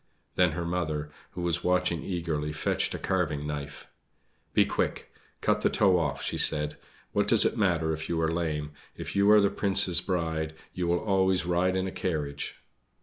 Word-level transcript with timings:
Then 0.33 0.53
her 0.53 0.65
mother, 0.65 1.11
who 1.33 1.43
was 1.43 1.63
watching 1.63 2.01
eagerly, 2.01 2.51
fetched 2.51 2.95
a 2.95 2.97
carving 2.97 3.45
knife. 3.45 3.85
"Be 4.55 4.65
quick, 4.65 5.13
cut 5.41 5.61
the 5.61 5.69
toe 5.69 5.99
off," 5.99 6.23
she 6.23 6.39
said; 6.39 6.75
"what 7.11 7.27
does 7.27 7.45
it 7.45 7.55
matter 7.55 7.93
if 7.93 8.09
you 8.09 8.19
are 8.19 8.27
lame 8.31 8.71
if 8.95 9.15
you 9.15 9.29
are 9.29 9.39
the 9.39 9.51
Prince's 9.51 10.01
bride 10.01 10.55
you 10.73 10.87
will 10.87 10.97
always 11.01 11.45
ride 11.45 11.75
in 11.75 11.85
a 11.85 11.91
carriage!" 11.91 12.63